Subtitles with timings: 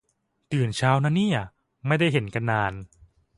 [0.51, 1.39] ตื่นเช้านะเนี่ย
[1.87, 2.73] ไม่ได้เห็นกันนาน